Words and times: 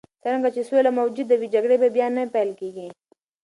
څرنګه 0.23 0.49
چې 0.55 0.61
سوله 0.69 0.91
موجوده 0.99 1.35
وي، 1.37 1.47
جګړې 1.55 1.77
به 1.81 1.89
بیا 1.95 2.07
نه 2.15 2.23
پیل 2.33 2.49
کېږي. 2.59 2.87